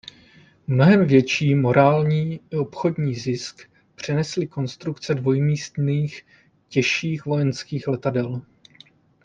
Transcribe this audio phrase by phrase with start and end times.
[0.67, 3.61] Mnohem větší morální i obchodní zisk
[3.95, 6.25] přinesly konstrukce dvoumístných
[6.67, 8.41] těžších vojenských letadel.